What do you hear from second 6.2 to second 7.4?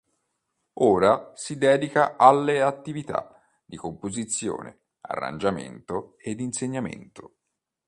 insegnamento.